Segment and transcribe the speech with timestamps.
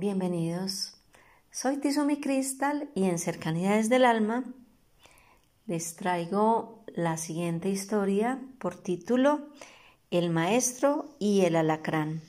[0.00, 0.94] Bienvenidos.
[1.50, 4.44] Soy Tizumi Crystal y en Cercanidades del Alma
[5.66, 9.48] les traigo la siguiente historia por título
[10.10, 12.22] El maestro y el alacrán.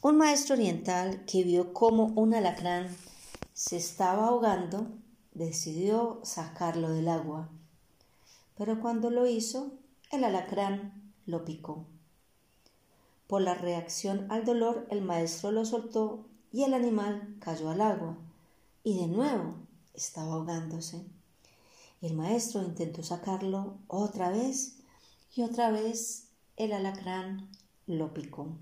[0.00, 2.88] Un maestro oriental que vio cómo un alacrán
[3.52, 4.86] se estaba ahogando
[5.34, 7.50] decidió sacarlo del agua.
[8.56, 9.74] Pero cuando lo hizo,
[10.10, 11.84] el alacrán lo picó.
[13.26, 16.24] Por la reacción al dolor, el maestro lo soltó
[16.56, 18.16] y el animal cayó al agua
[18.82, 19.56] y de nuevo
[19.92, 21.04] estaba ahogándose.
[22.00, 24.78] El maestro intentó sacarlo otra vez
[25.34, 27.50] y otra vez el alacrán
[27.86, 28.56] lo picó.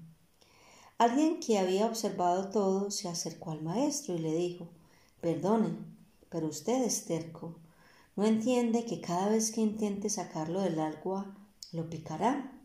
[0.98, 4.66] Alguien que había observado todo se acercó al maestro y le dijo
[5.20, 5.76] Perdone,
[6.30, 7.54] pero usted es terco.
[8.16, 11.32] ¿No entiende que cada vez que intente sacarlo del agua
[11.70, 12.58] lo picará?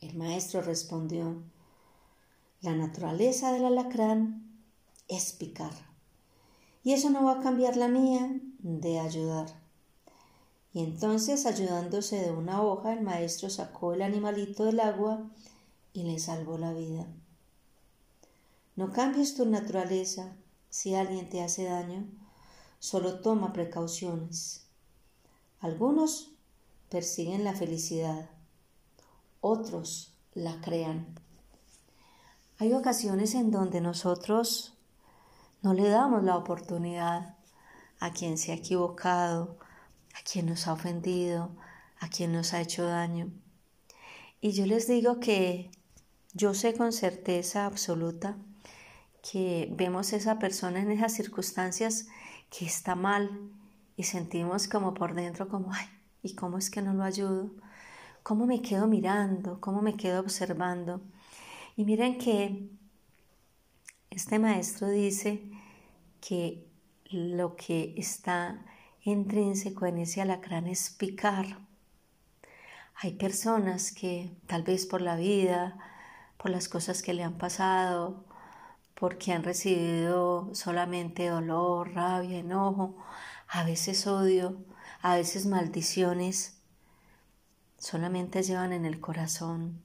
[0.00, 1.42] El maestro respondió
[2.62, 4.48] la naturaleza del alacrán
[5.08, 5.72] es picar.
[6.84, 9.46] Y eso no va a cambiar la mía de ayudar.
[10.72, 15.28] Y entonces, ayudándose de una hoja, el maestro sacó el animalito del agua
[15.92, 17.06] y le salvó la vida.
[18.74, 20.34] No cambies tu naturaleza
[20.70, 22.06] si alguien te hace daño,
[22.78, 24.66] solo toma precauciones.
[25.60, 26.30] Algunos
[26.88, 28.30] persiguen la felicidad,
[29.40, 31.14] otros la crean.
[32.62, 34.78] Hay ocasiones en donde nosotros
[35.62, 37.34] no le damos la oportunidad
[37.98, 39.58] a quien se ha equivocado,
[40.14, 41.50] a quien nos ha ofendido,
[41.98, 43.32] a quien nos ha hecho daño.
[44.40, 45.72] Y yo les digo que
[46.34, 48.36] yo sé con certeza absoluta
[49.28, 52.06] que vemos a esa persona en esas circunstancias
[52.48, 53.40] que está mal
[53.96, 55.86] y sentimos como por dentro como, ay,
[56.22, 57.50] ¿y cómo es que no lo ayudo?
[58.22, 59.60] ¿Cómo me quedo mirando?
[59.60, 61.00] ¿Cómo me quedo observando?
[61.76, 62.68] Y miren que
[64.10, 65.42] este maestro dice
[66.20, 66.66] que
[67.10, 68.64] lo que está
[69.02, 71.58] intrínseco en ese alacrán es picar.
[72.94, 75.78] Hay personas que tal vez por la vida,
[76.36, 78.24] por las cosas que le han pasado,
[78.94, 82.96] porque han recibido solamente dolor, rabia, enojo,
[83.48, 84.56] a veces odio,
[85.00, 86.58] a veces maldiciones,
[87.78, 89.82] solamente llevan en el corazón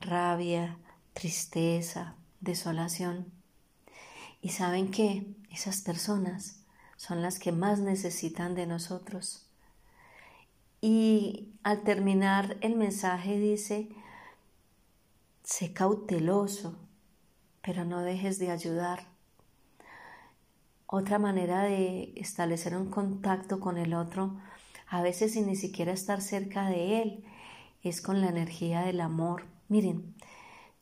[0.00, 0.78] rabia,
[1.18, 3.32] tristeza, desolación.
[4.40, 6.60] Y saben que esas personas
[6.96, 9.44] son las que más necesitan de nosotros.
[10.80, 13.88] Y al terminar el mensaje dice,
[15.42, 16.78] sé cauteloso,
[17.62, 19.08] pero no dejes de ayudar.
[20.86, 24.40] Otra manera de establecer un contacto con el otro,
[24.86, 27.24] a veces sin ni siquiera estar cerca de él,
[27.82, 29.46] es con la energía del amor.
[29.68, 30.14] Miren,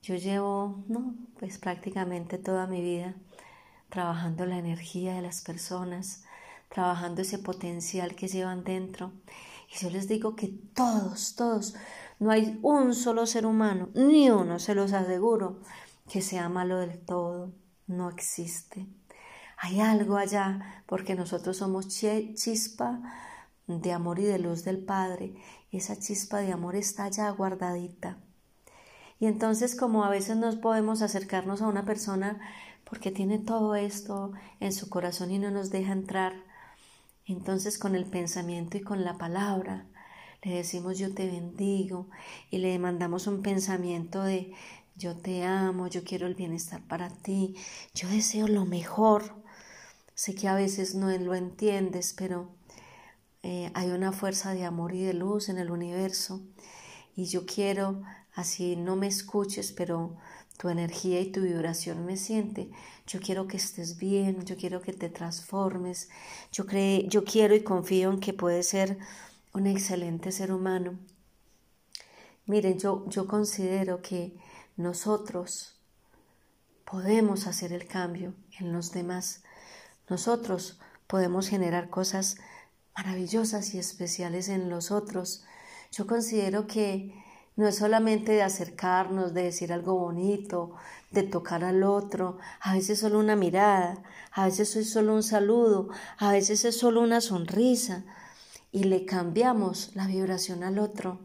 [0.06, 3.16] yo llevo, no, pues prácticamente toda mi vida
[3.88, 6.22] trabajando la energía de las personas,
[6.68, 9.10] trabajando ese potencial que llevan dentro.
[9.68, 11.74] Y yo les digo que todos, todos,
[12.20, 15.60] no hay un solo ser humano, ni uno, se los aseguro,
[16.08, 17.52] que sea malo del todo.
[17.88, 18.86] No existe.
[19.58, 23.00] Hay algo allá, porque nosotros somos chispa
[23.66, 25.34] de amor y de luz del Padre.
[25.72, 28.18] Y esa chispa de amor está allá guardadita.
[29.18, 32.38] Y entonces como a veces no podemos acercarnos a una persona
[32.84, 36.34] porque tiene todo esto en su corazón y no nos deja entrar,
[37.24, 39.86] entonces con el pensamiento y con la palabra
[40.42, 42.08] le decimos yo te bendigo
[42.50, 44.52] y le mandamos un pensamiento de
[44.94, 47.54] yo te amo, yo quiero el bienestar para ti,
[47.94, 49.34] yo deseo lo mejor.
[50.14, 52.48] Sé que a veces no lo entiendes, pero
[53.42, 56.40] eh, hay una fuerza de amor y de luz en el universo
[57.14, 58.02] y yo quiero
[58.36, 60.16] así no me escuches, pero
[60.58, 62.70] tu energía y tu vibración me siente.
[63.06, 66.10] Yo quiero que estés bien, yo quiero que te transformes,
[66.52, 66.64] yo,
[67.08, 68.98] yo quiero y confío en que puedes ser
[69.52, 70.98] un excelente ser humano.
[72.44, 74.36] Miren, yo, yo considero que
[74.76, 75.80] nosotros
[76.84, 79.42] podemos hacer el cambio en los demás.
[80.10, 82.36] Nosotros podemos generar cosas
[82.94, 85.44] maravillosas y especiales en los otros.
[85.90, 87.14] Yo considero que
[87.56, 90.76] No es solamente de acercarnos, de decir algo bonito,
[91.10, 95.88] de tocar al otro, a veces solo una mirada, a veces es solo un saludo,
[96.18, 98.04] a veces es solo una sonrisa
[98.72, 101.18] y le cambiamos la vibración al otro.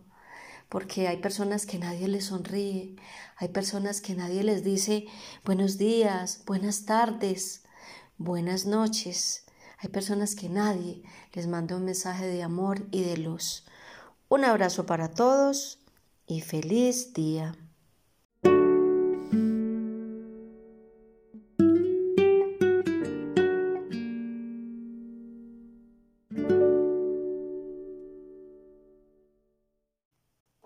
[0.70, 2.96] Porque hay personas que nadie les sonríe,
[3.36, 5.08] hay personas que nadie les dice
[5.44, 7.64] buenos días, buenas tardes,
[8.18, 9.44] buenas noches.
[9.80, 11.04] Hay personas que nadie
[11.34, 13.66] les manda un mensaje de amor y de luz.
[14.30, 15.81] Un abrazo para todos
[16.32, 17.54] y feliz día.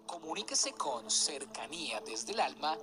[0.06, 2.78] Comuníquese con Cercanía desde el Alma